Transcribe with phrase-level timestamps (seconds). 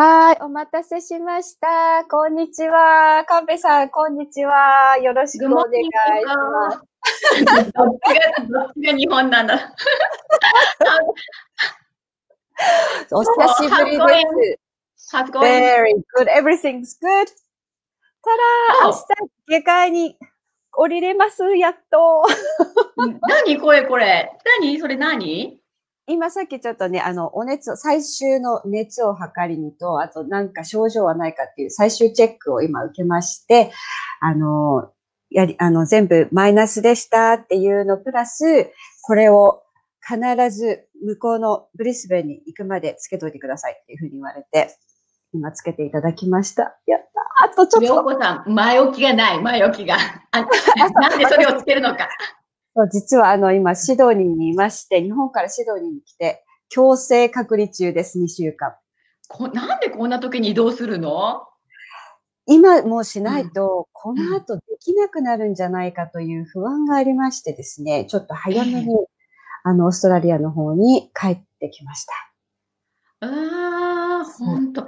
[0.00, 2.04] はい、お待たせしました。
[2.08, 3.24] こんにちは。
[3.26, 4.96] 神戸さん、こんにちは。
[5.02, 5.90] よろしくお願いし
[6.24, 6.78] ます。
[7.74, 9.74] どっちが、どっちが日本なんだ。
[13.10, 13.98] お久しぶりで
[14.96, 15.16] す。
[15.16, 16.28] Very good.
[16.30, 17.26] Everything's good.
[18.22, 19.02] ただ、明日、
[19.48, 20.16] 下界に
[20.74, 21.56] 降りれます。
[21.56, 22.24] やっと。
[23.44, 23.60] 何？
[23.60, 24.30] これこれ。
[24.60, 24.78] 何？
[24.78, 25.60] それ何？
[26.08, 33.72] 今さっきちょっとね、あの、お熱、最終の熱を測りにと、あとなんか症状はないかっていう最終チェックを今受けまして、
[34.20, 34.90] あの、
[35.30, 39.62] やり、あの、全部マイナスでしたっていうのプラス、これを
[40.00, 40.18] 必
[40.50, 44.74] ず向こうのブリスベンに行くまでつけといてくださいっていうふうに言われて、
[45.34, 46.78] 今つけていただきました。
[46.86, 47.86] やったあとちょっと。
[47.86, 49.98] ようこさん、前置きがない、前置きが。
[50.32, 52.08] なんでそれをつけるのか。
[52.78, 58.76] そう実はあの、今、シドニーにいまして、日本からシドニーに来て、強制隔離中です、2週間。
[59.26, 61.42] こなんでこんな時に移動するの？
[62.46, 68.94] 今もうしないと、うん、この後できなくなるんじゃないかという不安がありましてですね、ちょっと早めに、
[69.64, 72.12] あの、オーストラリアの方に帰ってきました。
[73.26, 74.86] ああ、本当。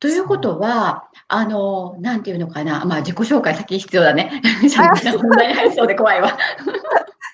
[0.00, 4.42] ということは、あの、なんていうのかな、まあ、自己紹介先必要だね。
[5.22, 6.36] 問題入りそうで怖いわ。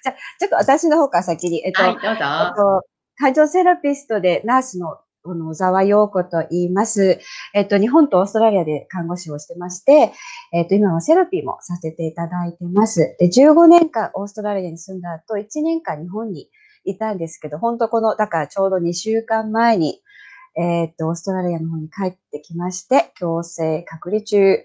[0.06, 2.08] じゃちょっと私の方から先に、えっと、はい、どうぞ。
[2.10, 2.16] えっ
[2.54, 2.82] と、
[3.18, 7.18] 感情セラピストでナースのこの小沢陽子と言います。
[7.52, 10.12] えっと、日本とオーストラリアで看護師をしてまして、
[10.52, 13.16] えっと、今はセラピーもさせていただいてます。
[13.18, 16.48] で、15年間オーストラリアに住んだ後、1年間日本に
[16.84, 20.00] いたんですけど、本当この、だからちょうど2週間前に、
[20.56, 24.62] えっと、オーストラリアの方に帰ってきまして、強制隔離中、明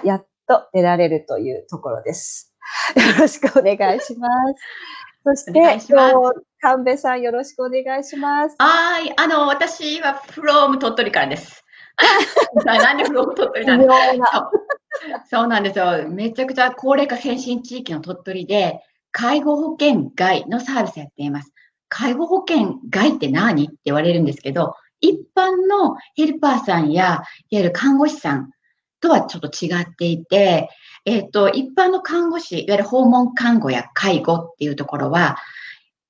[0.00, 2.47] 日やっと出られるというところです。
[2.94, 4.54] よろしくお願いします。
[5.24, 6.14] そして、今日、
[6.60, 8.56] 神戸さんよろしくお願いします。
[8.58, 9.12] はい。
[9.18, 11.64] あの、私は from 鳥取からです。
[12.64, 13.88] なんで from 鳥取なんです？
[14.20, 14.50] か
[15.30, 16.08] そうなんですよ。
[16.08, 18.80] めちゃくちゃ高齢化先進地域の鳥取で、
[19.10, 21.52] 介護保険外のサービスやっています。
[21.88, 23.64] 介護保険外って何？
[23.64, 28.50] って言われるんですけど、一般のヘルパーさんや、いわゆる看護師さん
[29.00, 30.68] とはちょっと違っていて、
[31.08, 35.38] えっ、ー、と、一般の看護師、いわゆる訪問看護や介護っていうところは、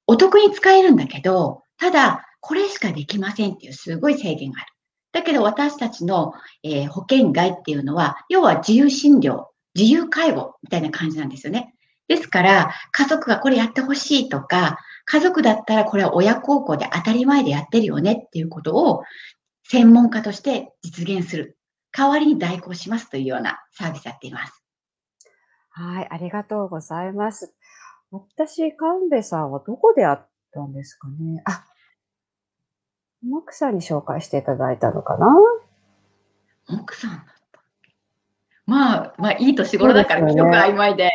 [0.09, 4.72] お得に使えるんだけど、ただ、これしかできませんっていうすごい制限がある。
[5.12, 6.32] だけど私たちの、
[6.64, 11.75] えー、保険外っていうのは、要は自由診療、自由介護みたいな感じなんですよね。
[12.08, 19.04] ですから、家族がこれやってほしいとか、家族だったらこれは親孝行で当たり前でやってるよねっていうことを
[19.62, 21.56] 専門家として実現する。
[21.92, 24.67] 代わりに代行しますというようなサービスやっています。
[25.80, 27.54] はい、ありがとうございます。
[28.10, 30.18] 私、神戸さんはどこで会っ
[30.52, 31.40] たんですかね？
[31.44, 31.66] あ、
[33.32, 35.28] 奥さんに紹介していただいたのかな？
[36.80, 37.24] 奥さん
[38.66, 41.12] まあ、まあ、いい年頃だから、記憶曖昧で。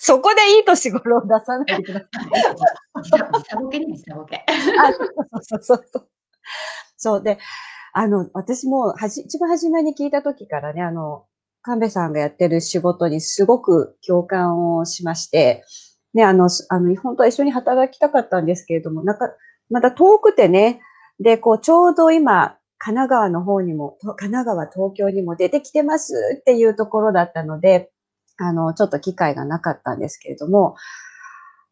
[0.00, 3.02] そこでいい年頃を出さないでください。
[3.02, 3.10] 時
[3.50, 4.46] 差ボケね、時差ボケ。
[5.42, 6.08] そうそうそう。
[6.96, 7.38] そうで、
[7.92, 11.26] あの、私もはじ、一番初めに聞いた時からね、あの、
[11.62, 15.64] 神戸さんがやってる仕事にすごく共感をしまして、
[16.14, 19.30] ね、あの、あの、本当は一緒に働きたかったんですけれども、なんか、
[19.70, 20.80] また遠くてね、
[21.20, 27.90] で、こう、ちょうど今、神奈川の方にも、神奈川、東京にも出てきてますっていうところだったので、
[28.38, 30.76] あの、ちょっと機会がなかったんですけれども、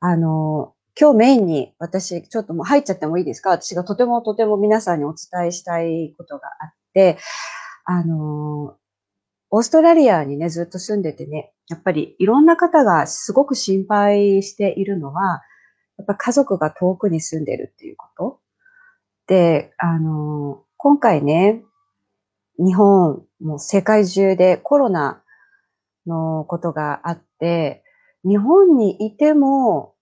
[0.00, 3.50] あの、今日メインに私、ちょっともう入っちゃってもいいですか？
[3.50, 7.18] 私がとてもとても皆さんにお伝えしたいことがあって、
[7.84, 8.76] あの、
[9.50, 15.42] オーストラリアにね、ずっと住んでてね、やっぱりいろんな方がすごく心配しているのは、
[15.96, 18.40] やっぱ家族が遠くに住んでるっていうこと
[19.26, 21.62] で、あの、今回ね、
[22.58, 25.22] 日本、もう世界中でコロナ
[26.06, 27.84] のことがあって、
[28.24, 29.94] 日本にいても、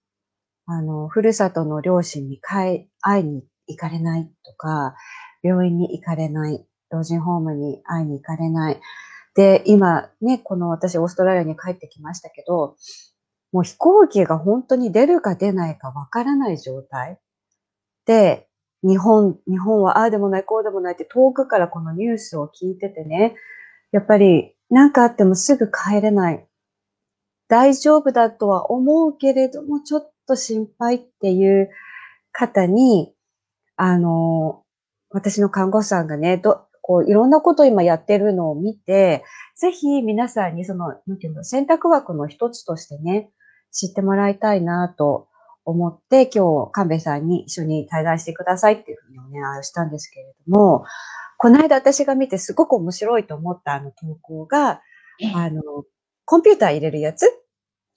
[0.66, 4.96] あの、ふるさとの両親に会いに行かれないとか、
[5.42, 8.81] 病院に行かれない、老人ホームに会いに行かれない。
[9.37, 12.77] で、今ね、この私オーストラリアに帰ってきましたけど、
[13.53, 17.19] もう飛行機が本当に出るか出ないかわからない状態
[18.06, 18.49] で、
[18.83, 23.37] 日本、日本はああでもない、こうでもないって遠くからこのニュースを聞いててね、
[23.93, 26.47] やっぱり何かあってもすぐ帰れない。
[27.49, 31.71] 大丈夫だとは思うけれども、ちょっと心配っていう
[32.33, 33.15] 方に、
[33.77, 34.62] あの、
[35.11, 39.25] 私の看護師さんがね、ど、こう、いろんなことを今やってるのを見て、
[39.56, 43.31] ぜひ皆さんにその、なんていうの、選択枠の一つとしてね、
[43.73, 45.27] 知ってもらいたいなと
[45.65, 50.85] 思って、今日、神戸さんに一緒に滞在してくださいっていうふうにお願いをしたんですけれども、
[51.38, 54.81] この間私が見てすごく面白いと思ったあの投稿が、
[55.21, 55.33] ええ。
[55.35, 55.62] あの、
[56.25, 57.27] コンピューター入れるやつ？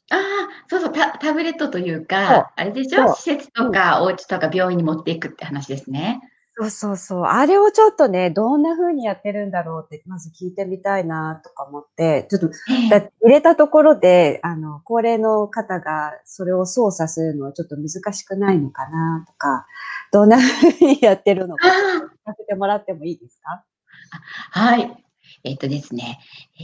[0.10, 0.20] ああ、
[0.68, 3.14] そうそう、タタブレットというか、あれでしょ？
[3.14, 6.22] 施設とかお家とか病院に持っていくって話ですね。
[6.60, 7.24] そうそうそう。
[7.24, 12.50] あれをちょっとね、どんな風にやってるんだろうって、まず聞いてみたいなとか思って、ちょっと、
[12.90, 19.68] 入れたところで、あの、高齢の方がそれを操作するのはちょっと難しくないのかなとか、
[20.12, 21.72] どんな風にやってるのか、あ
[22.26, 23.64] させてもらってもいいですか？
[24.52, 25.04] あ、はい。
[25.46, 26.20] えっとですね、
[26.60, 26.64] え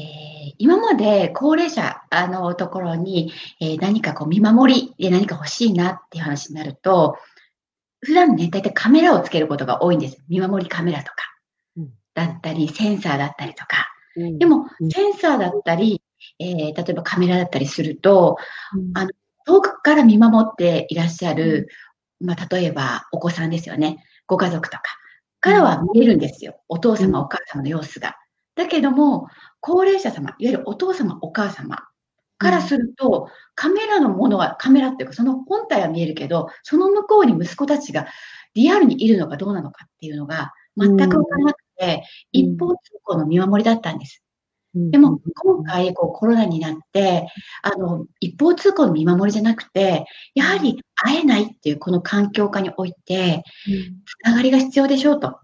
[0.51, 3.31] ー今まで高齢者あのところに、
[3.61, 7.15] えー何かこう見守りで何か欲しいなっていう話になると、
[8.05, 10.17] 普段ね、大体カメラをつけることが多いんです。
[10.29, 11.15] 見守りカメラとか
[11.77, 13.87] うん、だったり、センサーだったりとか。
[14.15, 16.01] うんでもうん、センサーだったり、
[16.39, 18.37] えー例えばカメラだったりすると、
[18.73, 19.07] うんあ
[19.47, 21.67] 遠くから見守っていらっしゃる、
[22.19, 24.03] まあ、例えばお子さんですよね。
[24.25, 24.83] ご家族とか
[25.39, 26.59] からは見えるんですよ。
[26.67, 28.15] お父様、うんお母様の様子が。
[28.55, 29.27] だけども、
[29.59, 31.83] 高齢者様、いわゆるお父様、お母様
[32.37, 38.07] からすると、カメラのものは、カメラっていうか、その本体は見えるけど、その向こうに息子たちが
[38.53, 42.03] リアルにいるのかどうなのかっていうのが全くわからなくて、
[42.33, 42.41] うん。
[42.41, 44.21] 一方通行の見守りだったんです。
[44.75, 44.91] うん。
[44.91, 47.27] でも、今回、こう、コロナになって、
[47.63, 50.05] あの、一方通行の見守りじゃなくて、
[50.35, 53.43] やはり会えないっていうこの環境下において、
[54.23, 55.39] つながりが必要でしょうと。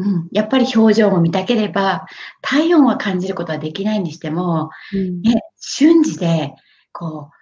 [0.00, 0.28] うん。
[0.32, 2.06] やっぱり表情も見たければ、
[2.40, 6.54] 体温は感じることはできないにしても、うんね、瞬時で、
[6.92, 7.34] こう、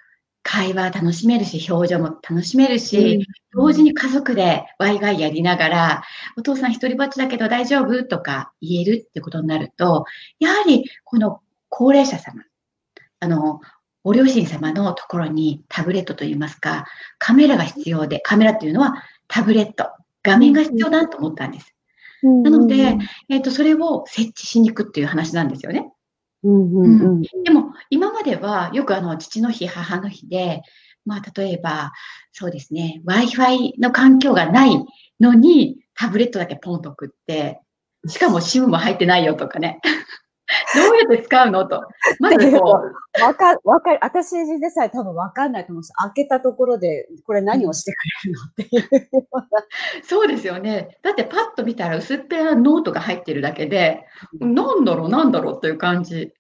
[0.43, 6.03] 会話楽しめるし、表情も楽しめるし、同時に家族でワイワイやりながら、
[6.37, 8.03] お父さん一人ぼっちだけど大丈夫？
[8.05, 10.07] とか言えるってことになると、
[10.41, 12.43] やはりこの高齢者様、
[13.21, 13.61] あの、
[14.03, 16.87] ご両親様のところにタブレットといいますか、
[17.19, 19.91] カメラが必要で、カメラっていうのはタブレット、
[20.23, 21.75] 画面が必要だと思ったんです。
[22.23, 22.97] うんなので、
[23.29, 25.93] えっ、と、それを設置しに行くっていう話なんですよね。
[26.45, 30.63] うんうんうんでも、今まではよくあの、父の日、母の日で、
[31.05, 31.93] まあ、例えば、
[32.33, 34.85] そうですね、Wi-Fi の環境がない
[35.21, 37.61] のに、タブレットだけポンと送って、
[38.07, 39.81] しかも SIM も入ってないよとかね。
[40.75, 41.83] どうやって使うのと。
[42.21, 42.83] まずこ
[43.19, 43.99] う、わか、わかる。
[44.03, 45.93] 私でさえ多分わかんないと思うんです。
[45.95, 47.97] 開けたところで、これ何をしてく
[48.27, 49.47] れるのっていうような。
[50.03, 50.99] そうですよね。
[51.03, 54.07] だってパッと見たら薄っぺらノートが入ってるだけで、
[54.41, 56.33] なんだろう、なんだろうという感じ。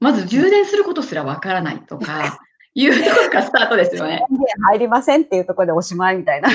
[0.00, 2.38] まず充電することすらわからないとか、
[2.74, 4.24] いうところからスタートですよね。
[4.70, 6.48] 入りませんっていうところでおしまいみたいな。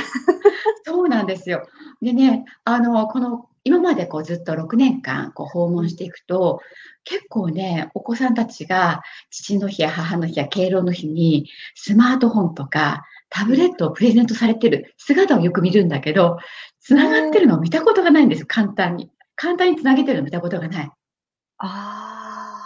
[0.84, 1.66] そうなんですよ。
[2.02, 6.60] でね、あの、この、今までこうずっと6年間こう訪問していくと、
[7.04, 16.40] 結構ね、お子さんたちが父の日や母の日や敬老の日にスマートフォンとかタブレットをプレゼントされてる姿をよく見るんだけど、
[16.80, 19.12] つながってるのを見たことがないんですよ、簡単に。
[19.36, 20.92] 簡単につなげてるのを見たことがない。
[21.60, 22.66] あ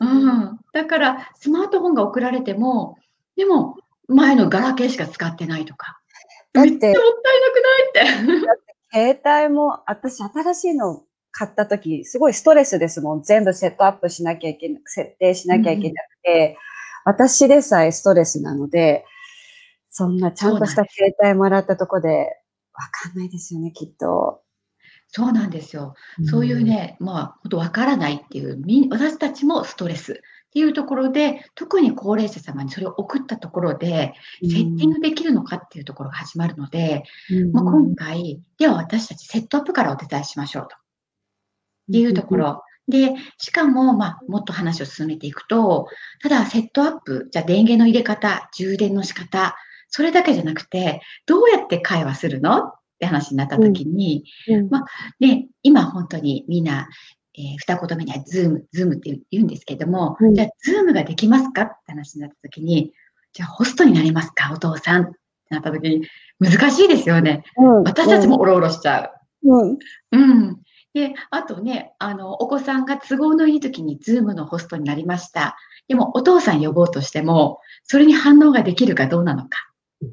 [0.00, 0.04] う。
[0.06, 0.58] ん。
[0.72, 2.96] だから、スマートフォンが送られても、
[3.36, 6.00] でも、前のガラケーしか使ってないとか。
[6.54, 6.94] だってめっちゃもっ
[7.92, 8.68] たいなくないって。
[8.92, 13.22] 携帯も、私新しいの買った時、すごいストレスですもん。
[13.22, 16.56] 全部セットアップしなきゃいけなく、設定しなきゃいけなくて、
[17.04, 19.04] 私でさえストレスなので、
[19.90, 22.08] そんなちゃんとした携帯もらったとこで、
[22.72, 24.42] わかんないですよね、きっと。
[25.08, 25.94] そうなんですよ。
[26.24, 40.76] そういうね、まあ、本当わからないっていう、み私たちもストレスっていうところで、特に高齢者様にそれを送ったところで、うん、セッティングできるのかっていうところが始まるので、うんまあ、今回、では私たちセットアップからお手伝いしましょうと。
[40.76, 40.78] っ
[41.92, 42.36] ていうとこ。
[42.36, 42.62] ろ。
[42.88, 45.88] で、しかも、まあ、もっと話を進めていくと、
[46.22, 49.56] ただ、セットアップ、じゃあ電源の入れ方、充電の仕方、
[49.90, 52.58] それだけじゃなくて、どうやって会話するの？
[52.58, 54.84] って話になった時に、うんま
[55.20, 56.88] で、今本当にみんな、
[57.38, 62.92] えー二言目には Zoom、Zoom って言うんですけれども、うんじゃあ Zoom ができますかって話になった時に、
[63.32, 65.14] じゃあホストになりますかお父さんって
[65.50, 66.06] なった時に、
[66.40, 67.44] 難しいですよね。
[67.56, 69.12] うん私たちもおろおろしちゃ
[69.44, 69.62] う。
[69.62, 69.78] うん。
[70.12, 70.58] うん。
[70.94, 75.56] で、あとね、あの、お子さんが都合のいい時に Zoom のホストになりました。
[75.86, 79.68] でも、お父さん呼ぼうとしても、それに反応ができるかどうなのか。
[80.02, 80.08] っ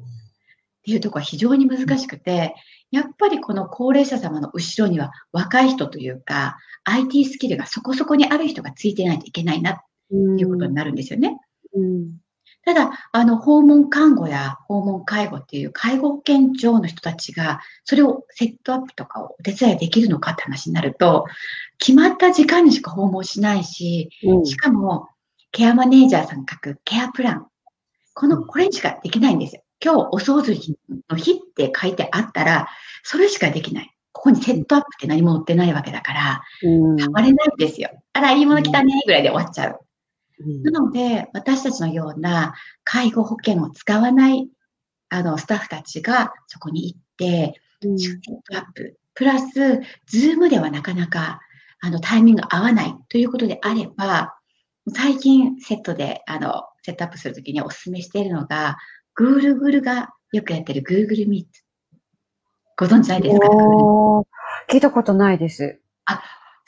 [0.86, 2.54] ていうところは非常に難しくて、
[2.96, 9.76] やっぱりこの高齢者様の後ろには若い人というか、IT スキルがそこそこにある人がついてないといけないなっ
[10.08, 11.38] ていうことになるんですよね。
[11.74, 12.16] うん。
[12.64, 21.26] ただ、あの、訪問看護や訪問介護っていう介護保険庁の人たちが、それをセットアップとかをお手伝いできるのかって話になると、
[21.76, 25.08] 決まった時間にしか訪問しないし、うんしかも、
[25.52, 27.46] ケアマネージャーさん書くケアプラン。
[28.14, 29.62] この、これにしかできないんですよ。
[29.84, 30.76] 今日お掃除
[31.08, 32.68] の日って書いてあったら、
[33.02, 33.92] それしかできない。
[34.12, 37.90] ここにセットアップって何も載ってないわけだから、うん買われないんですよ。
[38.14, 39.80] あら、いいもの来たね、ぐらいで終わっちゃう。
[40.40, 42.54] うんなので、私たちのような
[42.84, 44.48] 介護保険を使わない、
[45.10, 48.18] あの、スタッフたちがそこに行って、うんセッ
[48.50, 51.40] トアップ、プラス、 Zoom ではなかなか、
[51.80, 54.34] あの、タイミング合わないということであれば、
[54.94, 58.76] 最近セットで、あの、セットアップするときにお勧めしているのが、
[59.18, 61.46] Google がよくやってる Google Meet。
[62.78, 63.46] ご存知ないですか？
[64.68, 65.80] 聞いたことないです。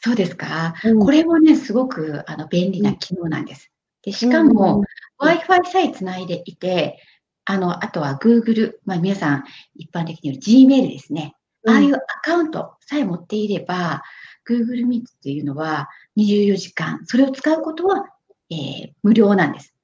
[0.01, 0.75] そうですか？
[0.85, 3.71] うんこれもね、すごくあの便利な機能なんです。
[4.03, 4.85] で、しかも、、
[5.21, 7.01] Wi-Fi さえつないでいて、
[7.45, 11.35] あの、あとは Google、まあ皆さん一般的に言う Gmail ですね。
[11.65, 14.03] うんああいうアカウントさえ持っていれば、
[14.49, 18.07] Google Meet っていうのは24時間、それを使うことは、
[18.51, 19.75] えー無料なんです。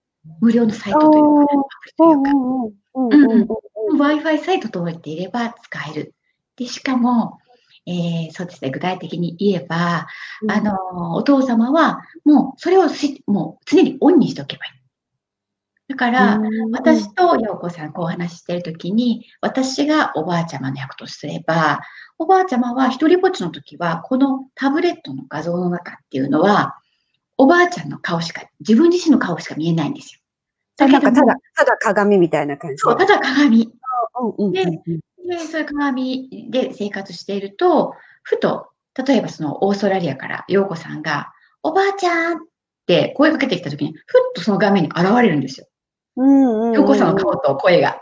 [0.44, 1.50] 無料のサイトというか、
[1.98, 3.48] うんうんうんうんうん
[4.00, 6.14] Wi-Fi さえ整えていれば使える。
[6.56, 7.38] で、しかも、
[7.86, 10.06] えーそうですね、具体的に言えば、
[10.42, 14.84] うんあの、お父様は、もう、それをし、もう、常にオンにしておけばいい。
[15.88, 21.80] だから、うん私と陽子さん、こうお話ししているときに、私がおばあちゃまの役とすれば、
[22.18, 26.78] おばあちゃまは一人ぼっちのときは、このタブレットの画像の中っていうのは、
[27.36, 30.20] おばあちゃんの顔しか、自分自身の顔しか見えないんですよ。
[30.78, 32.78] あなんかたもだ、ただ鏡みたいな感じ。
[32.78, 33.72] そう、ただ鏡。
[34.20, 34.64] うんうんうんで
[35.26, 38.68] で、そういう鏡で生活していると、ふと、
[39.06, 42.40] 例えばそのオーストラリアから陽子さんが、おばあちゃんっ
[42.86, 45.66] て声かけてきたときに、ふっとその画面に現れるんですよ。
[46.16, 48.00] うんうん子さんの顔と声が。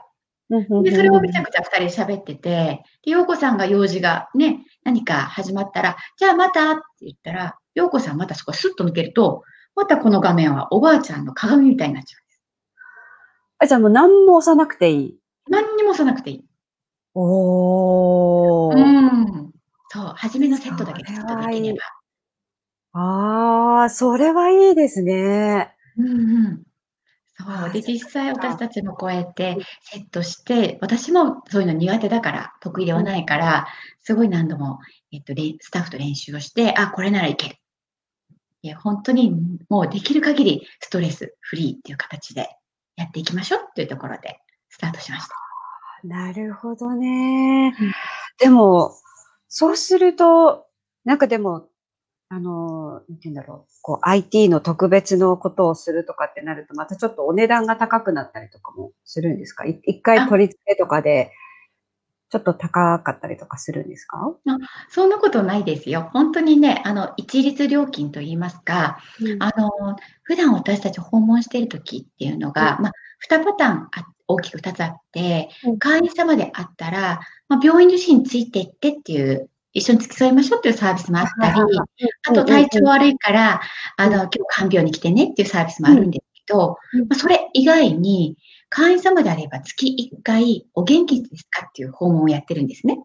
[0.83, 12.19] で、それをめちゃくちゃ二人で喋ってて、で、陽子さんが用事がね、何か始まったら、じゃあまたって言ったら、陽子さんまたそこスッと抜けると、またこの画面はおばあちゃんの鏡みたいになっちゃ
[13.63, 15.09] あ、じゃあもう何も押さなくていい？
[15.11, 15.51] う。
[15.51, 16.45] 何にも押さなくていい。
[17.15, 18.77] おー。
[18.77, 19.53] うん。
[19.89, 21.81] そう、初めのセットだけきちっとできれば。
[22.95, 25.75] ああ、それはいいですね。
[25.97, 26.13] うんう
[26.49, 26.63] ん。
[27.39, 27.73] そあう。
[27.73, 33.69] で、実際私たちもこうやってセットして、私もそういうの苦手だから、得意ではないから、
[34.01, 34.81] すごい何度も、
[35.13, 37.57] えっと、スタッフと練習をして、あ、これならいける。
[38.63, 39.33] いや、本当に
[39.69, 42.49] もうできる限りストレスフリーっていう形で
[42.97, 45.35] やっていきましょうというところでスタートしました。
[46.05, 47.75] なるほどね。
[48.39, 48.93] でも、
[49.49, 50.67] そうすると、
[51.05, 51.69] なんかでも、
[52.31, 53.73] あの、なんて言うんだろう。
[53.83, 59.65] こう、IT の特別のことをするとかってなると、またちょっとお値段が高くなったりとかもするんですか？
[59.67, 61.33] 一回取り付けとかで、
[62.33, 64.35] ちょっと高かったりとかするんですか？
[64.89, 66.09] そんなことないですよ。
[66.15, 68.99] 本当にね、あの、一律料金といいますか、
[69.39, 69.69] あの、
[70.23, 72.93] 普段私たち訪問している時っていうのが、まあ、
[73.29, 73.89] 2パターンあ
[74.29, 81.61] 大きく2つあってうん、会員様であったら、まあ、病院受診についていってっていう、一緒に付き添いましょうっていうサービスもあったり、
[82.29, 83.61] あと体調悪いから、
[83.99, 87.01] あの、今日看病に来てねっていうサービスもあるんですけど、うん。
[87.03, 88.37] まあ、それ以外に、
[88.75, 92.99] 会員様であれば月1回お元気ですかっていう訪問をやってるんですね。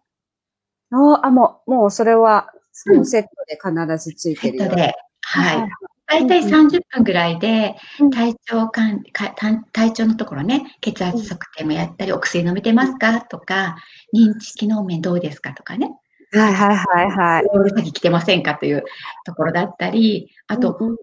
[0.92, 2.48] ああ、もう、もうそれは、
[2.86, 4.74] うんもうセットで必ずついセてるような。
[4.76, 4.94] ットで。
[5.22, 5.68] はい。
[5.68, 5.70] い。
[6.06, 13.76] 大体うん30分ぐらいでうん、体調管理、か体体調のところね、血圧測定もやったり、お薬飲めてますかとか、
[14.16, 15.92] 認知機能面どうですかとかね、
[16.32, 17.44] はいはいはいはい。
[17.52, 18.86] オール先来てませんかという
[19.26, 20.98] ところだったり、あと、うんうん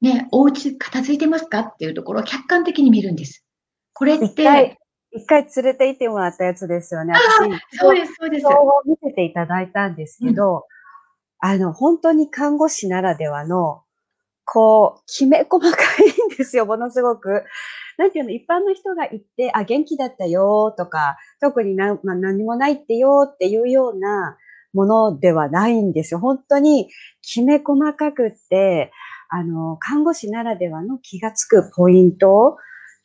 [0.00, 3.41] ね、お家片付いてますかっていうところを客観的に見るんです。
[4.02, 4.78] これって、一回、
[5.12, 7.12] 一回連れて行ってもらったやつですよね。
[7.14, 8.46] 私、そうです、そうです。
[8.46, 10.66] を見せていただいたんですけど、
[11.38, 13.82] あの、本当に看護師ならではの、
[14.44, 17.44] こう、きめ細かいんですよ、ものすごく。
[17.96, 24.36] なんていうの、一般の人が行って、あ、元気だったよとか、特にな、まあ、何もないってよっていうような
[24.72, 26.18] ものではないんですよ。
[26.18, 26.90] 本当に
[27.20, 28.90] きめ細かくって、
[29.28, 32.56] あの、看護師ならではの気がつくポイント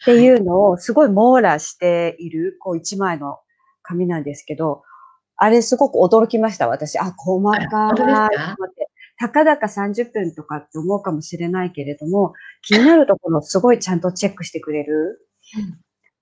[0.02, 3.40] っていうのをすごい網羅している、こう一枚の
[3.84, 4.84] 紙なんですけど、
[5.38, 6.98] あれすごく驚きました、私。
[7.00, 7.68] あ、細かい。
[7.70, 8.28] と思っ
[8.74, 8.88] て
[9.20, 15.28] たかだか30分とかって思うかもしれないけれども、気になるところをすごいちゃんとチェックしてくれる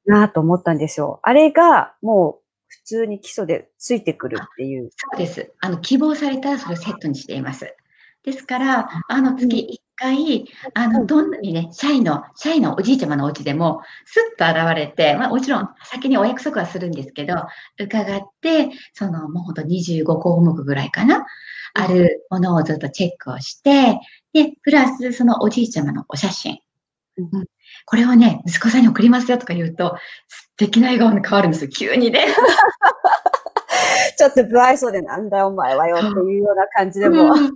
[0.05, 1.19] なと思ったんですよ。
[1.23, 4.89] あれがもう普通に基礎でついてくるっていう。
[4.91, 5.53] そうです。
[5.59, 7.75] あの、希望されたらそれをセットにしています。
[8.25, 11.07] ですから、あの、月1回、あの、うん。
[11.07, 17.35] どんなにね、社員の、社員のおじいちゃまのお家でも、スッと現れて、まあ、もちろん先にお約束はするんですけど、
[17.79, 21.23] 伺って、その、もうほんと25項目ぐらいかな、
[21.75, 23.99] あるものをずっとチェックをして、
[24.33, 26.57] で、プラス、そのおじいちゃまのお写真。
[27.17, 27.29] うん。
[27.33, 27.45] うん。
[27.85, 29.97] これをね、息子さんに送りますよとか言うと、
[30.29, 32.25] 素敵な笑顔に変わるんですよ、急にね。
[34.17, 37.33] ちょっと不愛想でなんだよお前はよっていうような感じでも。
[37.33, 37.55] うん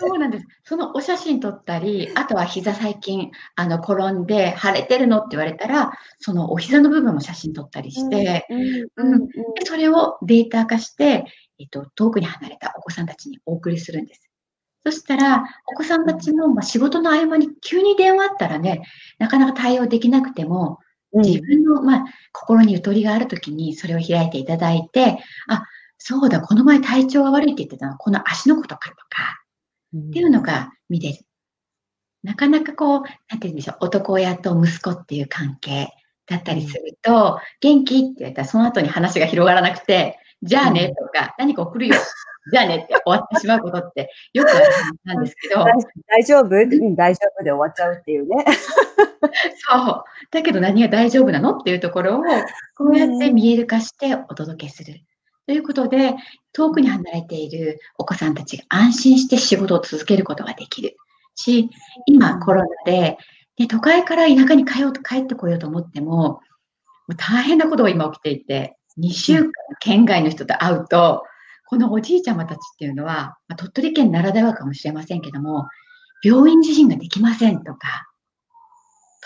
[0.00, 0.46] そうなんです。
[0.62, 5.90] そのお写真撮ったり、あとは膝最近、あの、転んで腫れてるのって言われたら、
[6.20, 9.28] そのお膝の部分も写真撮ったりして、うん、
[9.64, 11.24] それをデータ化して、
[11.58, 14.30] えっと、遠くに離れたお子さんたちにお送りするんです。
[14.84, 18.82] そしたら、お子さんたちも、まあ、仕事の合間に急に電話あったらね、
[19.18, 20.78] なかなか対応できなくても、
[21.12, 25.64] 自分の、まあ、心にゆとりがあるときにそれを開いていただいて、あ、
[25.98, 29.42] そうだ、この前体調が悪いって言ってたのは、この足のことかとか、
[29.96, 31.18] っていうのが見れる。
[32.22, 35.88] なかなかこう、なんて言うんでしょう、男親と息子っていう関係
[36.26, 41.94] だったりすると、元気って言われたらその後に話が広がらなくて、じゃあねとか、何か送るよ。
[42.50, 44.66] じゃあねって終わってしまうことってよくある
[45.04, 45.64] なんですけど。
[46.08, 48.44] 大丈夫、うん、大丈夫で終わっちゃうっていうね。
[49.68, 50.04] そう。
[50.30, 52.22] だけど何が大丈夫なのっていうところを、
[52.76, 55.00] こうやって見える化してお届けする。
[55.46, 56.14] ということで、
[56.52, 60.96] 遠くに離れているお子さんたちが安心して仕事を続けることができる
[61.34, 61.70] し、
[62.06, 63.18] 今コロナで、
[63.56, 66.40] で都会から田舎に帰う帰ってこようと思っても、も
[67.08, 71.24] う大変なことが今起きていて、2週間県外の人と会うと、
[71.66, 75.68] このおじいちゃまたちっていうのは、まあ、鳥取県ならではかもしれませんけども、
[76.22, 78.08] 病院受診ができませんとか、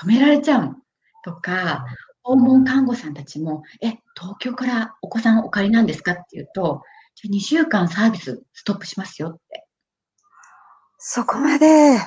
[0.02, 0.76] 止められちゃう
[1.24, 1.84] とか、
[2.22, 6.82] 訪問看護さんたちも、え、東京からお子さんお借りなんですかって言うと、
[7.14, 9.66] じゃ2週間サービスストップしますよって。
[10.98, 11.98] そこまで。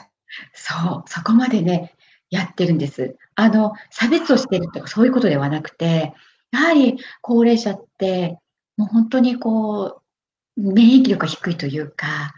[0.53, 1.93] そう、そこまでね、
[2.29, 3.17] やってるんです。
[3.35, 6.13] あの、差別をしてるとかそういうことではなくて、
[6.55, 8.39] やはり高齢者って、
[8.77, 10.01] もう本当にこ
[10.57, 12.33] う、免疫力が低いというか、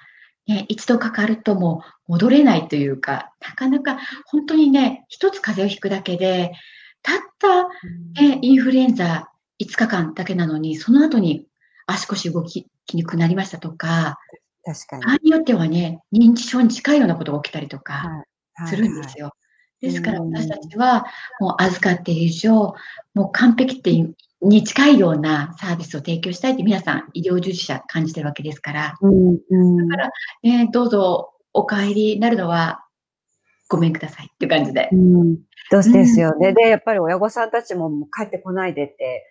[0.48, 6.52] ね、一度かかるともう戻れないというか、なかなか本当にね、一つ風邪をひくだけで、
[7.04, 7.64] たった、
[8.20, 9.30] ね、インフルエンザ
[9.62, 11.46] 5日間だけなのに、その後に
[11.86, 14.18] 足腰動きにくくなりましたとか、
[14.66, 15.06] 確かに。
[15.06, 18.24] 場合によってはね、認知症に近いようなことが起きたりとか
[18.68, 19.34] するんですよ。
[19.82, 21.06] ですから私たちは
[21.40, 22.74] もう預かっている以上、
[23.14, 23.92] もう完璧って
[24.42, 28.96] に近いようなサービスを提供したいって皆さん医療従事者感じてるわけですから。
[29.02, 30.10] うんうん、だから、
[30.44, 32.84] ね、どうぞお帰りになるのは
[33.68, 34.90] ごめんくださいっていう感じで。
[34.92, 35.36] うん、
[35.72, 36.50] どうですよね。
[36.50, 39.26] うん、で、やっぱり親御さんたちももう帰ってこないでって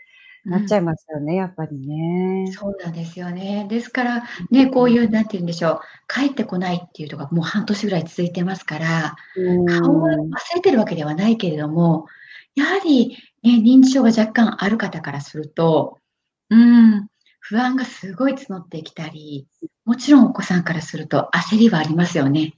[0.47, 2.51] なっちゃいますよね、うん、やっぱりね。
[2.53, 3.67] そうなんですよね。
[3.69, 9.17] ですから、ね、こういう、なんて言うんでしょう、帰ってこないっていうのがもう半年ぐらい続いてますから、
[9.81, 12.07] 顔は忘れてるわけではないけれども、
[12.55, 15.99] やはり、ね、認知症が若干ある方からすると、
[16.51, 17.09] うん、
[17.41, 19.49] 不安がすごい募ってきたり、
[19.85, 22.55] もちろんお子さんからすると焦りはありますよね。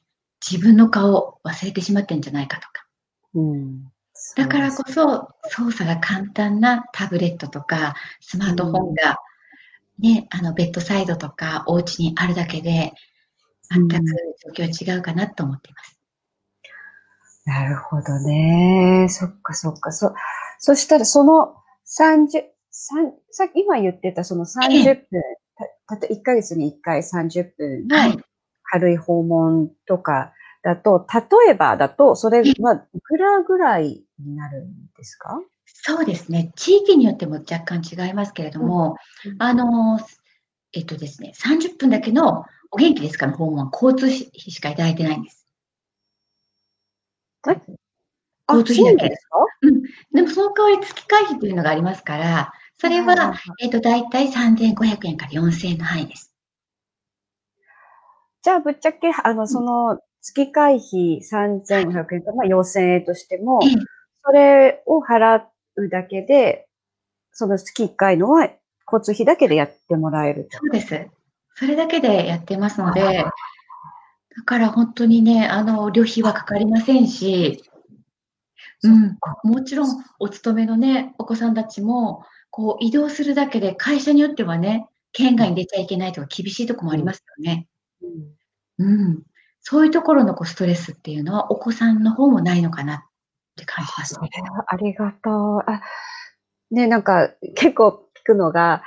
[0.46, 2.86] 自分の顔を忘れてしまってんじゃないかとか。
[3.34, 3.92] うん
[4.36, 9.18] だからこそ操作が簡単なタブレットとかスマートフォンが、
[9.98, 12.92] ね、あのベッドサイドとかお家にあるだけで
[13.70, 13.94] 全く
[14.56, 15.98] 状況は違うかなと思っています。
[17.46, 19.06] なるほどね。
[19.08, 19.90] そっかそっか。
[19.90, 20.12] そ、
[20.58, 21.54] そしたらその
[21.86, 22.42] 30、
[23.30, 25.22] さっき今言ってたその30分、
[25.86, 27.96] たた1ヶ月に1回30分の
[28.64, 35.40] 軽い訪問とかだと、例えばだと、それはいくらぐらいになるんですか？
[35.66, 36.52] そうですね。
[36.56, 40.00] 地域によっても若干違いますけれども、うん、あの、
[40.72, 43.70] えっとですね、30分だけのお元気ですかの訪問は。
[43.72, 45.34] 交通費しかいただいてないんです。
[48.48, 49.24] 交通費だけです。
[49.26, 49.38] か？
[49.62, 49.82] うん。
[50.14, 56.28] でもその代わり月会費というのがありますから、それは、えっと、だいたい3500円から4000円の範囲です。
[58.44, 63.60] じゃあ、ぶっちゃけ、あの、その、月会費3500円か、まあ4000円としても、
[64.28, 65.40] それを払
[65.76, 66.68] うだけで、
[67.32, 68.50] その月1回のは
[68.86, 71.08] 交通費だけでやってもらえるそうです。
[71.54, 73.32] それだけでやってますので、だ
[74.44, 77.64] から本当にね、あの、旅費はかかりませんし、
[78.82, 87.66] うん、もちろんお勤めのね、お子さんたちも、こう移動するだけで会社によってはね、県外に出ちゃいけないとか厳しいとこもありますよね。
[88.78, 88.86] うん。
[88.86, 89.22] うん、
[89.62, 93.07] そういうところのこうストレスっていうのはお子さんの方もないのかな
[93.58, 94.30] って感じますね。
[94.66, 95.64] ありがとう。
[95.66, 95.80] あ、
[96.70, 98.82] ね、なんか結構聞くのが、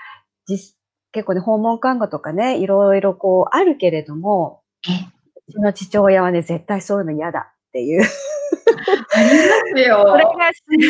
[0.48, 0.76] 実
[1.12, 4.64] 結構ね、訪問看護とかね、いろいろこうあるけれども、
[5.48, 8.02] うちの父親はね、絶対そういうの嫌だっていう。
[8.02, 10.06] ありますよ。
[10.08, 10.32] それが、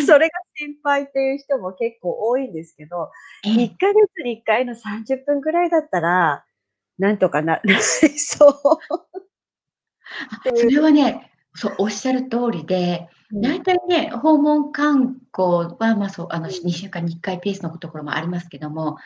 [0.06, 3.10] それが心配っていう人も結構多いんですけど、
[3.46, 6.46] 1ヶ月に1回の30分ぐらいだったら、
[7.00, 8.54] なんとかな、なりそう。
[10.44, 18.98] それはね、そう、おっしゃる通りで、大体ね、訪問看護は、まあそう、あの、2週間に1回ペースのところもありますけども、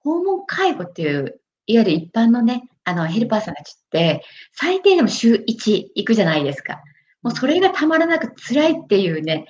[0.00, 6.82] 訪問介護っていう、いわゆる一般のね、あの、ヘルパーさんたちって、最低でも週1行くじゃないですか。
[7.22, 9.46] もうそれがたまらなく辛いっていうね、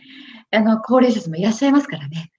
[0.51, 2.31] あの、高齢者もいらっしゃいますからね。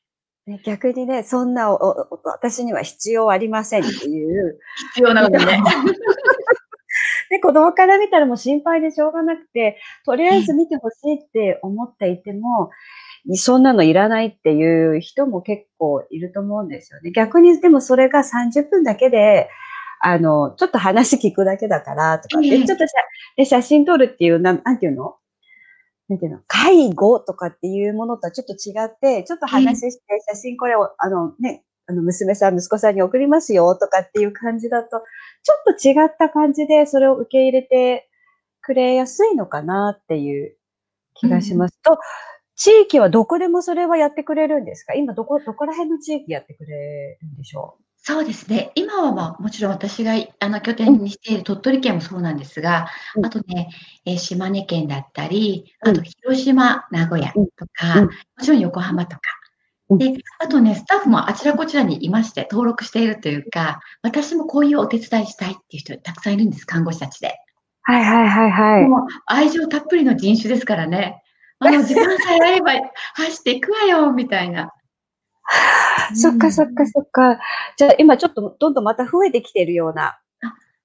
[0.64, 4.60] 逆にね、そんなお私には必要ありませんっていう。
[4.94, 5.62] 必要なのね。
[7.30, 12.70] で、子供から見たらもう心配でしょうがなくて、とりあえず見てほしいって思っていても、
[13.34, 17.12] そんなのいらないっていう人も結構いると思うんですよね。
[17.12, 19.50] 逆にでもそれが30分だけで、
[20.02, 22.86] あの、ちょっと話聞くだけだからとかで、ちょっと
[23.38, 25.16] 写写真撮るっていう、なん、なんていうの？
[26.08, 26.42] なんていうの？
[26.46, 35.04] 介護とかっていうものとはちょっと違って、ちょっと話して、写真これを、あのね、あの、娘さん、息子さんに送りますよとかっていう感じだと、
[35.44, 38.10] ちょっと違った感じでそれを受け入れて
[38.62, 40.56] くれやすいのかなっていう
[41.14, 41.80] 気がします。
[41.88, 42.02] うん、と、
[42.56, 44.94] 地域はどこでもそれはやってくれるんですか？
[44.94, 47.84] 今どこ、どこら辺の地域やってくれるんでしょう？
[47.98, 48.72] そうですね。
[48.76, 53.70] 今は、まあ、もちろん私があの拠点にしている鳥取県もそうなんですが、うん、あとね、
[54.06, 57.42] えー、島根県だったり、あと広島、名古屋と
[57.74, 58.10] か、うん、も
[58.42, 59.22] ちろん横浜とか。
[59.90, 67.36] で、あとね、スタッフもあちらこちらにいまして、登録しているというか、私もこういうお手伝いしたいっていう人たくさんいるんです、看護師たちで。
[67.84, 68.88] はいはいはいはい。
[68.88, 71.22] もう愛情たっぷりの人種ですからね。
[71.60, 72.72] あの、時間さえあれば
[73.14, 74.72] 走っていくわよ、みたいな。
[76.16, 77.40] そっかそっかそっか。
[77.78, 80.18] じゃあ今ちょっとどんどんまた増えてきてるような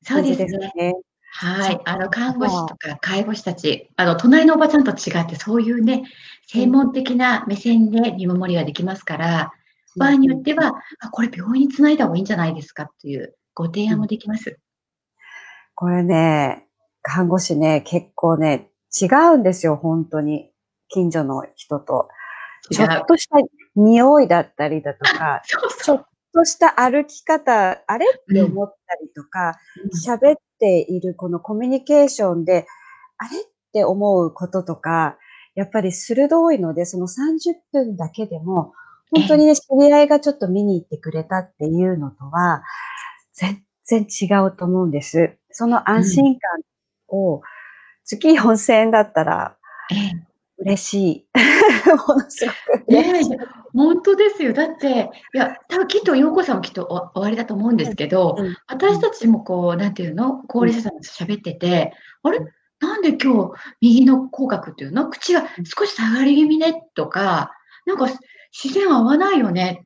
[0.02, 0.44] そうです
[0.76, 0.94] ね。
[1.32, 1.80] はい。
[1.84, 6.04] あの、看護師とか介護士たち、あの、隣のおばちゃんと違って、そういうね、
[6.48, 9.52] 専門的な目線で見守りができますから、
[9.96, 14.58] 場合によっては、あ、これ病院につないだ方がいいんじゃないですかというご提案もできます。
[15.74, 16.66] これね、
[17.02, 20.50] 看護師ね、結構ね、違うんですよ、本当に。
[20.88, 22.08] 近所の人と。
[22.70, 23.36] ちょっとした
[23.76, 28.06] 匂いだったりだとか、そうそうちょっとした歩き方、あれ？
[28.06, 29.58] って思ったりとか、
[29.94, 32.66] 喋、うん、っているこのコミュニケーションで、
[33.18, 35.18] あれって思うこととか、
[35.56, 38.74] やっぱり鋭いので、その30分だけでも、
[39.12, 42.62] 本当にね、知り合いがちょっと見に行ってくれたっていうのとは、
[43.34, 45.36] 全然違うと思うんです。
[45.52, 46.60] その安心感
[47.18, 47.42] を、
[48.04, 49.56] 月4000円だったら、
[50.58, 51.28] 嬉しい。
[52.08, 52.92] ものすごく。
[52.92, 53.30] いやい。
[53.30, 53.38] や、
[53.74, 54.52] 本当ですよ。
[54.52, 58.46] だって、いや、多分きっと陽子さんもきっとお終わりだと思うんですけど、うん。
[58.46, 62.40] うん、私たちもこう、なんていうの、高齢者さんと喋ってて、あれ？
[62.80, 65.10] なんで今日、右の口角っていうの？
[65.10, 66.82] 口が少し下がり気味ね？
[66.94, 67.52] とか、
[67.86, 68.08] なんか
[68.52, 69.84] 自然合わないよね？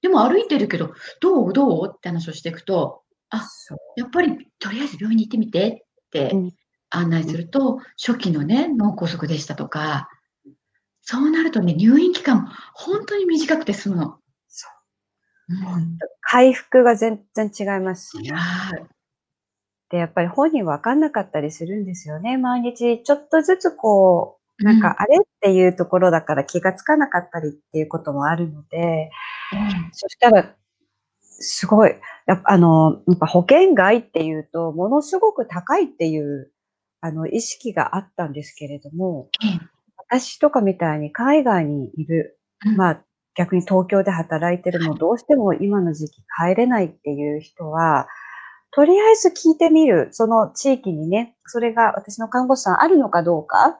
[0.00, 1.52] でも歩いてるけど、どう？
[1.52, 1.92] どう？
[1.92, 3.44] って話をしていくと、あ、
[3.96, 6.36] やっぱりとりあえず病院に行ってみてって
[6.90, 10.08] 案内すると、初期のね、脳梗塞でしたとか、
[11.08, 14.18] そうなるとね、入院期間本当に短くて済むの。
[14.48, 14.66] そ
[15.48, 15.54] う。
[15.54, 18.32] うん、回復が全然違いますしね。
[19.88, 22.36] で、やっぱり本人分かんなかったりするんですよね。
[22.38, 29.10] 毎日ちょっとずつこう、なんか、あれっていうところだから気がつかなかったりっていうこともあるので、
[29.52, 30.56] うん、そしたら、
[31.20, 31.94] すごい、
[32.26, 36.50] やっぱあの、やっぱ保険外っていうと、ものすごく高いっていう、
[37.00, 39.70] あの、意識があったんですけれども、うん
[40.08, 42.38] 私とかみたいに海外にいる、
[42.76, 43.02] まあ
[43.36, 48.08] 逆に東京で働いてるもどうしても今の時期帰れないっていう人は、
[48.70, 50.08] とりあえず聞いてみる。
[50.10, 53.78] その地域にね、それが私の看護師さんあるのかどうか、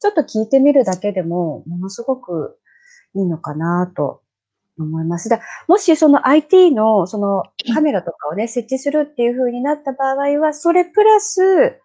[0.00, 2.58] ちょっと聞いてみるだけでも、ものすごく
[3.14, 4.22] いいのかなと
[4.78, 5.28] 思います。
[5.28, 7.44] だもしその IT のその
[7.74, 11.80] カメラとかをね、設置するっていう風になった場合は、それプラス、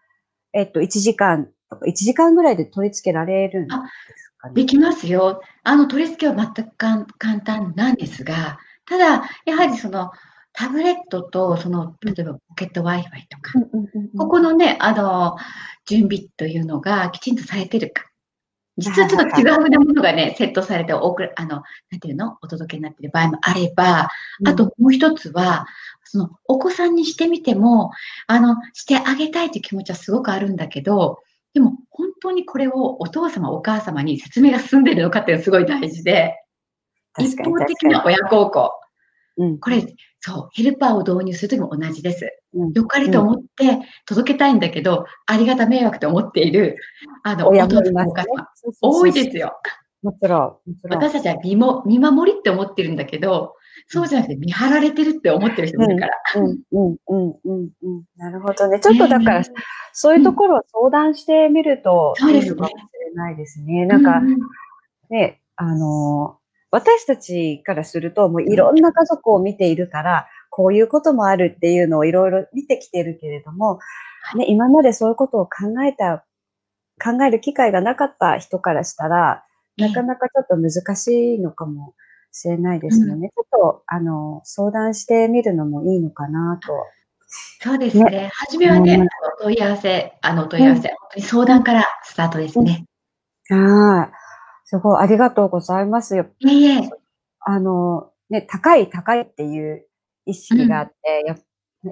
[0.53, 1.49] えっと、1時間
[1.81, 4.53] 1時間ぐらいで取り付けられるんですかね。
[4.53, 5.41] できますよ。
[5.63, 7.05] あの、取り付けは全く簡
[7.41, 10.11] 単なんですが、ただ、やはりその、
[10.53, 13.53] タブレットと、その、例えばポケット Wi-Fi とか、
[14.17, 15.35] ここのね、あの、
[15.85, 18.05] 準備というのがきちんとされてるか。
[18.77, 22.37] 実はちょっと違うものがね、セットされて、おくあの、なんていうの？
[22.41, 24.09] お届けになっている場合もあれば、
[24.45, 25.65] あともう一つは、
[26.03, 27.91] その、お子さんにしてみても、
[28.27, 31.19] あの、してあげたいという気持ちはすごくあるんだけど、
[31.53, 36.35] でも本当にこれをお父様、お母様に説明が進んでるのかっていうのがすごい大事で、
[37.19, 38.71] 一方的な親孝行。
[39.37, 39.83] うん、これ、
[40.19, 42.29] そう、ヘルパーを導入するときも同じです。
[42.53, 46.77] うん、よかれと思って届けたいんだけど、ありがた迷惑と思っている、
[47.23, 48.23] あの、親もいます、ね、
[48.81, 49.59] 多いですよ。
[50.01, 50.73] もちろん。
[50.89, 53.55] 私たちは見も見守りって思ってるんだけど、
[53.87, 56.13] そうじゃなくて見張られてるって思ってる人もいるから。
[56.35, 58.03] うん、うん、うん、うん、うん。
[58.17, 58.79] なるほどね。
[58.79, 59.43] ちょっとだから、
[59.91, 62.55] そういうところを相談してみると、そうですね。
[62.55, 63.85] かもしれないですね。
[63.85, 64.21] なんか、
[65.09, 66.37] ね、あの、
[66.71, 73.79] 私たちからすると、もういろんな家族を見ているから、こういうこともあるっていうのをいろいろ見てきてるけれども、
[74.35, 76.23] ね、今までそういうことを考えた、
[77.03, 79.43] 考える機会がなかった人からしたら、
[79.77, 81.93] なかなかちょっと難しいのかも
[82.33, 83.13] しれないですよね。
[83.13, 86.73] うん、ちょっと、あの、相談してみるのもいいのかなと。
[87.61, 88.03] そうですね。
[88.05, 89.07] ね初めはね、うん、
[89.41, 92.85] 問い合わせ、あの、問い合わせ、うん、本当に相談からスタートですね。
[93.51, 94.11] ああ、
[94.65, 96.25] すごい、ありがとうございますよ。
[96.39, 96.89] いえいえ。
[97.39, 99.85] あの、ね、高い高いっていう
[100.25, 101.35] 意識があって、や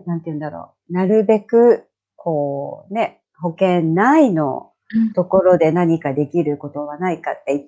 [0.06, 0.94] なんて言うんだろう。
[0.94, 4.72] なるべく、こうね、保険内の
[5.14, 7.68] ところで何かできることはないかって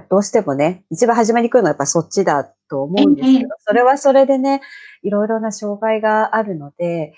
[0.00, 4.60] どうしてもね、一番初めに来るのはやっぱそっちだと思うんですけど、それはそれでね、
[5.02, 7.14] いろいろな障害があるので、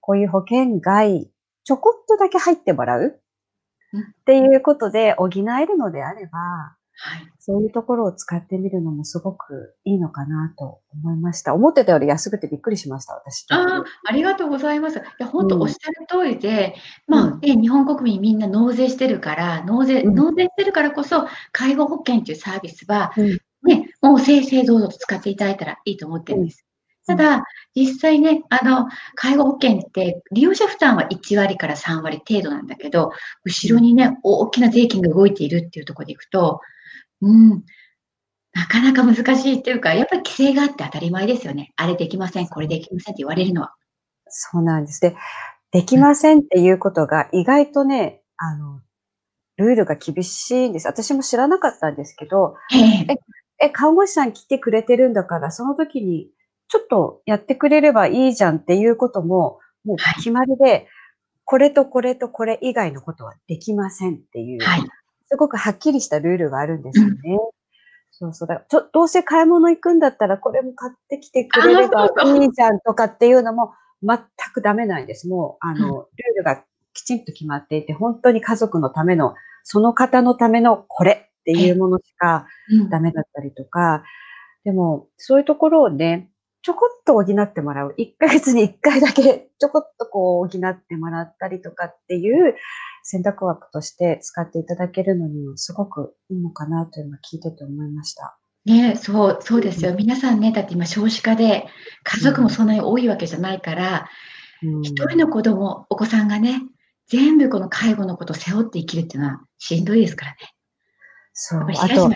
[0.00, 1.30] こういう保険外、
[1.64, 11.54] ちょこっとだけ入ってもらうっていうことで補えるのであれば、はい、そういうところを使ってみるのもすごくいいのかなと思いました。
[11.54, 13.46] 思ってたより安くてびっくりしました、私。
[13.50, 14.98] ああ、ありがとうございます。
[14.98, 16.74] いや、本当おっしゃる通りで、
[17.06, 26.64] うん、まあ、ね、日本国民みんな納税してるから、納税、うん、納税してるからこそ、介護保険というサービスは、うん、ね、もう正々堂々と使っていただいたらいいと思ってるんです。
[27.08, 33.12] ただ、実際ね、あの、介護保険って利用者負担は1割から3割程度なんだけど、
[33.44, 36.60] 後ろにね、大きな税金が動いているっていうところでいくと、
[37.20, 37.64] うん、
[38.52, 41.72] なかなか難しいっていうか、やっぱり規制があって当たり前ですよね。
[41.76, 43.74] あれできません、これできませんって言われるのは。
[44.28, 45.00] そうなんです。
[45.00, 45.16] で、
[45.70, 48.80] できませんっていうことが意外とね、あの、
[49.56, 50.86] ルールが厳しいんです。
[50.86, 56.30] 私も知らなかったんですけど、え、え、看護師さん来てくれてるんだから、その時に
[56.68, 60.86] ちょっとやってくれればいいじゃんっていうことも、もう決まりで、はい、
[61.44, 64.82] これとこれとこれ以外のことはできませんっていう、はい、
[65.30, 67.14] すごくはっきりしたルールがあるんですよね。
[67.24, 67.38] うん、
[68.10, 68.82] そうそうだちょ。
[68.92, 74.18] どうせ買い物行くんだったらこれも買ってきてくれればいいじゃんとかっていうのも全
[74.52, 75.28] くダメなんです。
[75.28, 76.62] もう、あの、ルールが
[76.94, 82.46] きちんと決まっていて、本当に家族のための、その方のためのこれっていうものしか
[82.90, 84.02] ダメだったりとか、
[84.64, 86.30] でも、そういうところをね、
[86.62, 87.94] ちょこっと補ってもらう。
[87.98, 92.54] 1ヶ月に1回だけちょこっとこう補ってもらったりとかっていう
[93.10, 98.38] 選択枠として使っていただけるのにもすごくいいのかなというのは聞いてて思いました。
[98.66, 99.94] ねそう、そうですよ。
[99.94, 101.66] 皆さんね、だって今少子化で
[102.04, 104.10] 家族もそんなに多いわけじゃないから、
[104.82, 106.60] 一、うん、人の子供、お子さんがね、
[107.06, 110.36] 全部この介護のことを背負って生きるっていうのはしんどいですからね。
[111.32, 111.60] そう。
[111.60, 112.10] あと、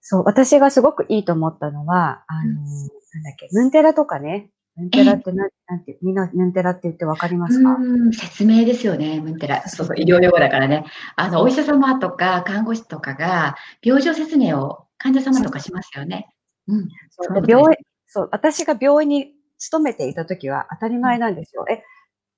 [0.00, 4.50] そう、私がすごくいいと思ったのは、あの、うんなんだっけ、ムンテラとかね。
[4.76, 7.76] ムンテラってな、なんて、みんなムンテラって言ってわかりますか？
[8.12, 9.68] 説明ですよね、ムンテラ。
[9.68, 10.86] そうそう、医療用語だからね。
[11.16, 16.28] あの、お医者様とか看護師とかが、病状説明を患者様とかしますよね。
[16.68, 16.88] うん。
[17.10, 17.68] そう病院、
[18.06, 21.66] そう、私が病院に勤めていた時は当たり前なんですよ。
[21.70, 21.82] え、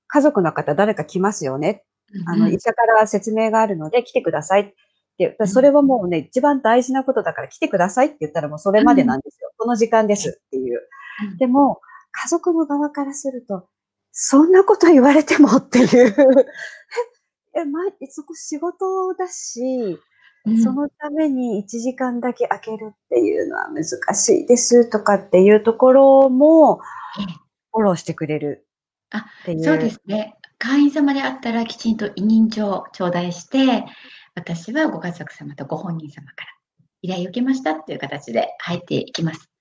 [0.09, 1.85] 家族の方誰か来ますよね？
[2.27, 4.75] あの、医者から説明があるので来てください。
[5.19, 9.53] で、それはもうね、一番大事なことだから来てくださいって言ったらもうそれまでなんですよ。
[9.57, 10.81] この時間ですっていう。
[11.39, 11.81] でも、
[12.15, 13.67] 家族の側からすると、
[14.13, 16.15] そんなこと言われてもっていう
[17.55, 19.99] え、ま、そこ仕事だし、
[20.63, 26.81] そのために1時間だけ開けるっていうのは難しいですとかっていうところも、
[27.73, 28.67] フォローしてくれる
[29.11, 29.27] あ、
[29.63, 30.35] そうですね。
[30.59, 33.85] 会員様であったらきちんと委任状頂戴して、
[34.35, 36.49] 私はご家族様とご本人様から
[37.03, 39.54] 依頼を受けましたっていう形で入っていきます。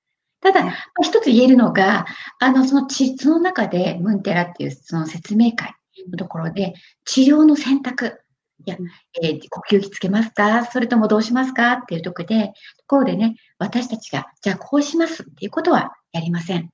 [0.43, 2.05] ただ、一つ言えるのが、
[2.39, 5.73] あの、その地、その中で、ムンテラっていうその説明会
[6.11, 6.73] のところで、
[7.05, 8.19] 治療の選択、
[8.65, 8.77] いや、
[9.21, 10.65] えー、呼吸器つけますか？
[10.65, 11.73] それともどうしますか？
[11.73, 12.53] っていうところで、と
[12.87, 16.69] ころでね、私たちが、じゃあこうしますっていうことはやりません。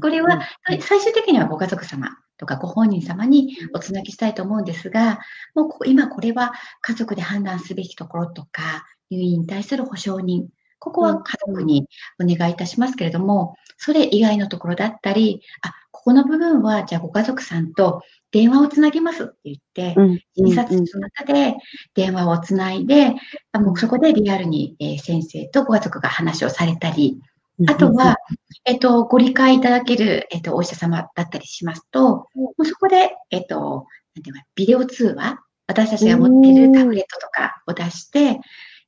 [0.00, 0.40] これは、
[0.80, 5.18] 最終的にはご家族様とかご本人様におつなぎしたいと思うんですが、
[5.54, 6.52] もう今これは
[6.82, 11.88] 家族で判断すべきところとか、入院に対する保証人、ここは家族に
[12.22, 19.94] お願いいたしますけれども、それ以外のところだったり、あ、ここの部分は、じゃあご家族さんと電話をつなぎますって言って、
[20.36, 21.56] 診察室の中で
[21.94, 23.14] 電話をつないで、
[23.52, 27.18] あもうそこでリアルに、え先生とご家族が話をされたり、
[27.66, 28.16] あとは、
[28.64, 38.40] えっと、ご理解いただける、えっと、お医者様だったりしますと、もうそこで、えっと、なんていうか、ビデオ通話、私たちが持っているタブレットとかを出して、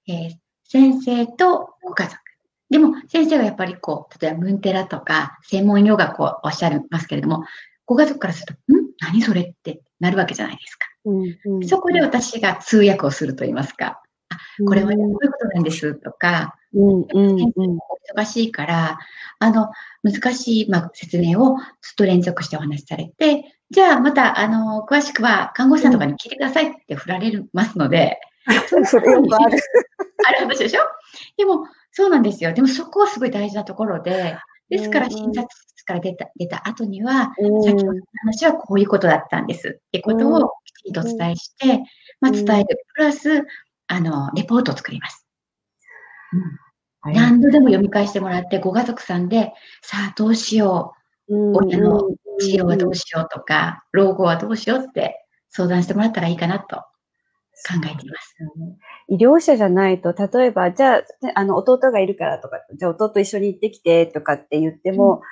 [0.07, 0.35] えー、
[0.71, 2.17] 先生とご家族。
[2.71, 7.43] でも、先生はやっぱりこう、例えばムンテラとか、専門医療学をおっしゃりますけれども、
[7.87, 8.87] ご家族からすると、ん？
[9.01, 9.41] 何それ？
[9.41, 10.87] ってなるわけじゃないですか。
[11.07, 17.79] うんそこで私が通訳をすると言いますか、あ、これはこういうことなんですとか、うんうんうん。
[18.17, 18.99] 忙しいから、
[19.41, 19.71] あの、
[20.05, 28.21] 難しい、まあ、説明をずっと連続してお話しされて、じゃあまた、あの、詳しくは看護師さんとかに聞いてくださいって振られますので、
[28.85, 29.59] それよくある。
[30.27, 30.81] ある話でしょ？
[31.37, 32.53] でも、そうなんですよ。
[32.53, 34.37] でもそこはすごい大事なところで、
[34.69, 37.63] ですから診察室から出た、出た後には、うん。
[37.63, 39.81] 先ほどの話はこういうことだったんです。
[39.87, 41.83] ってことをきちんとお伝えして、
[42.21, 42.85] まあ、伝える。
[42.95, 43.45] プラス、
[43.89, 45.27] あの、レポートを作ります。
[46.33, 46.41] うん。
[47.03, 50.95] はい何度でも読み返してもらって、ご家族さんで、さあどうしよ
[51.29, 51.57] うん。
[51.57, 52.03] 親の
[52.41, 55.17] 治療はどうしようとか、老後はどうしようって
[55.49, 56.85] 相談してもらったらいいかなと
[57.69, 58.37] 考えています。
[59.09, 65.23] 医療者じゃないと、例えば、じゃあ、ねあの、弟がいるからとか、じゃあ弟一緒に行ってきてとかって言っても、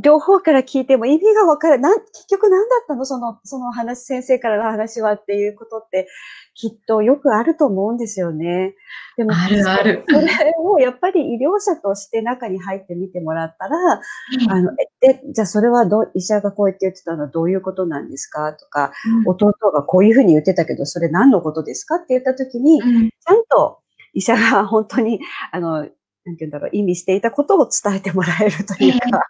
[0.00, 1.98] 両方から聞いても意味がわからない。
[2.12, 3.04] 結局何だったの？
[3.04, 6.08] その、その話、先生からの話はっていうことって、
[6.54, 8.74] きっとよくあると思うんですよね。
[9.16, 10.04] でも、あるある。
[10.08, 14.00] それをやっぱり医療者として中に入ってみてもらったら、
[14.48, 17.24] あの、え、で、じゃあそれはどう、医者がこう言って言ってたの？
[17.24, 18.54] はどういうことなんですか？
[18.54, 18.92] とか、
[19.26, 21.96] 弟がこういうふうに言ってたけど、それ何のことですか？
[21.96, 23.10] って言ったときに、ちうん。
[23.26, 23.80] ゃんと
[24.14, 25.92] 医者が本当に、あの、なんて
[26.24, 29.22] 言うんだろう、意味していたことを伝えてもらえるというか、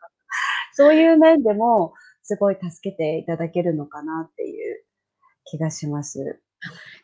[0.72, 4.84] そういう面でも、すごい助けていただけるのかなっていう
[5.44, 6.40] 気がします。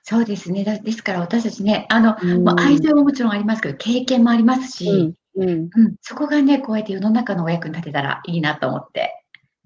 [0.03, 0.65] そうですね。
[0.65, 5.43] だですから私たちね、あの、うんもう愛情ももちろんありますけど、経験もありますし、うん。
[5.43, 5.51] うん。
[5.51, 9.13] うんそこがね、こうやって世の中のお役に立てたらいいなと思って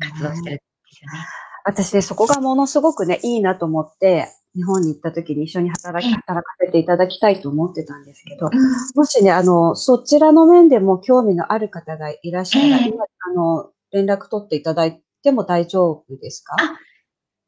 [0.01, 1.19] 活動してるんですよね。
[1.65, 8.51] 私ね、そこがものすごくね、いいなと思って、日本に行った時に一緒に働き、ええ働かせていただきたいと思ってたんですけど、
[8.95, 16.57] もしね、あの、そちらの面でも興味のある方がいらっしゃるら、ええ今、あの、連絡取っていただいても大丈夫ですか？
[16.59, 16.79] あ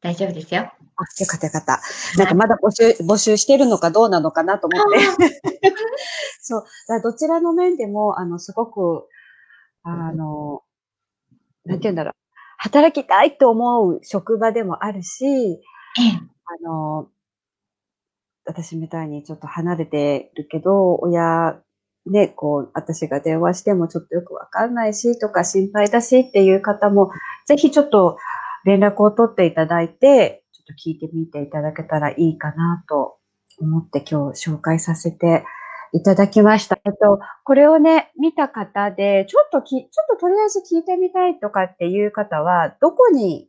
[0.02, 0.62] 大丈夫ですよ。
[0.62, 1.80] あ、よかったよかった。
[2.18, 4.98] なんかまだ募集、募集してるのかどうなのかなと思って。
[6.42, 6.64] そう。
[7.02, 9.06] どちらの面でも、あの、すごく、
[9.84, 10.62] あの、
[11.64, 12.14] なんて言うんだろう。
[12.58, 15.60] 働きたいと思う職場でもあるし、ええ
[16.64, 17.08] あの、
[18.46, 21.60] 私みたいにちょっと離れてるけど、親、
[22.06, 27.10] ね、こう、私が電話してもちょっとよくわかんないし、とか心配だしっていう方も、
[27.46, 28.18] ぜひちょっと
[28.64, 33.16] 連絡を取っていただいて、ちょっと聞いてみていただけたらいいかなと
[33.58, 35.44] 思って今日紹介させて
[35.92, 36.78] いただきました。
[36.84, 43.48] えっと、これをね、見た方で、ちょっとき、ちょっととりあえず聞いてみたいとかっていう方は、どこに、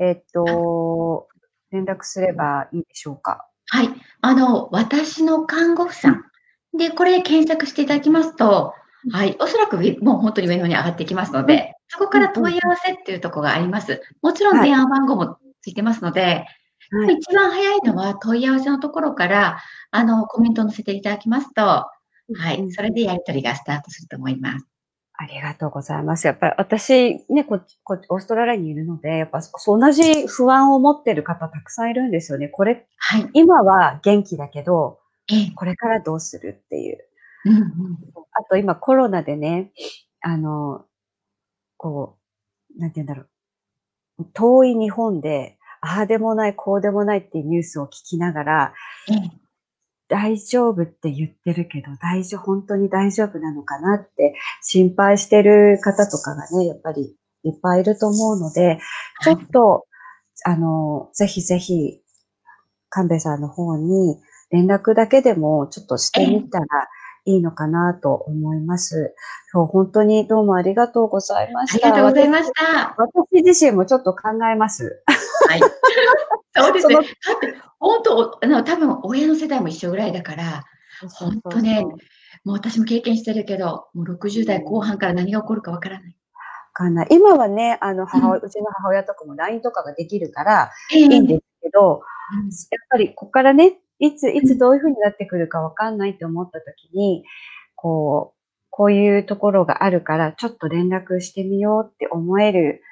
[0.00, 1.28] えっと、
[1.70, 3.48] 連絡すればいいでしょうか？
[3.68, 3.88] はい。
[4.20, 6.24] あの、私の看護婦さん。
[6.76, 8.74] で、これ検索していただきますと、
[9.10, 9.36] はい。
[9.40, 14.02] おそらく上もう本当に上の方に上がってきますので、そこから問い合わせっていうところがあります。
[14.22, 16.44] もちろんはい電話番号もついてますので、
[16.90, 17.14] はい。
[17.14, 19.58] 一番早いのは問い合わせのところから、
[19.90, 21.90] あの、コメントを載せていただきますと、は
[22.28, 22.72] うんい。
[22.72, 24.66] それでやり取りがスタートすると思います。
[25.18, 26.26] ありがとうございます。
[26.26, 32.48] やっぱり私、ね、こっち、こっちオーストラリアにいるので、やっぱ同じ不安を持ってる方たくさんいるんですよね。
[32.48, 33.30] これ、はい。
[33.32, 35.05] 今は元気だけど、ええ。
[35.56, 36.98] これからどうするっていう。
[37.46, 37.64] うんうん。
[38.32, 39.72] あと今コロナでね、
[40.20, 40.84] あの、
[41.76, 42.18] こ
[42.76, 44.24] う、なんて言うんだろう。
[44.34, 48.74] 遠い日本で、ああでもない、こうでもないっていうニュースを聞きながら、
[49.10, 49.30] ええ。
[50.08, 58.78] 大丈夫って言ってるけど、大丈夫、本当に大丈夫なのかなって心配してる方とかがね、やっぱりいっぱいいると思うので、
[59.22, 59.86] ちょっと、
[60.44, 62.00] あの、ぜひぜひ、
[62.90, 64.18] 神戸さんの方に
[64.50, 66.66] 連絡だけでもちょっとしてみたら
[67.24, 69.14] いいのかなと思います。
[69.52, 71.90] そう、本当にどうもありがとうございまありした。
[71.90, 72.94] がとうございました。
[72.96, 75.02] 私私自身もちょっと考えます。
[75.48, 75.60] はい。
[76.56, 76.94] そうですね。
[76.94, 80.64] だって、本当、あの、多分親の世代も一緒ぐらいだから、
[81.18, 81.84] 本当ね
[82.44, 86.08] もう私も経験してるけど、もう60代後半から何が起こるかわからない。
[86.08, 86.12] わ
[86.72, 87.08] かんない。
[87.10, 92.50] 今はね、あの、母親、うちの母親とかも LINE とかができるから、ええいいんですけど、うんや
[92.84, 97.24] っぱりここからね、いつ、いつどういう風になってくるかわかんないって思った時に、
[97.74, 98.36] こう、
[98.70, 102.82] こういうところがあるから、ちょっと連絡してみようって思える、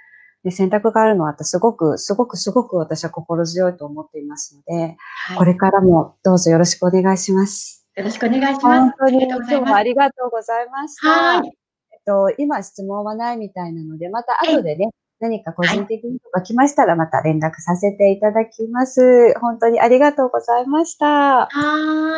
[0.45, 4.97] ね、選択があるのは、すごく、すごく、すごく私は心強いと思っていますので、
[5.27, 7.87] はいこれからもどうぞよろしくお願いします。
[7.97, 8.65] よろしくお願いします。
[8.65, 9.25] 本当に。
[9.25, 11.09] 今日もありがとうございました。
[11.09, 11.49] はい。
[11.49, 14.91] えっと、今質問はないみたいなので、また後でね、
[15.25, 19.33] 何か個人的にとか来ましたらまた連絡させていただきます。
[19.41, 21.07] 本当にありがとうございました。
[21.07, 21.49] は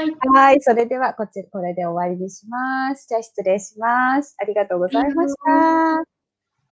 [0.03, 0.17] ーい。
[0.35, 0.61] はい。
[0.61, 3.07] それでは、こっち、これで終わりにします。
[3.09, 4.35] じゃあ失礼します。
[4.41, 6.16] ありがとうございました。